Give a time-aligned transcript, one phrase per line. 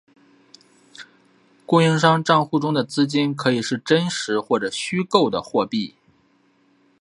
[1.63, 5.93] 供应商帐户中的资金可以是真实或者虚构的货币。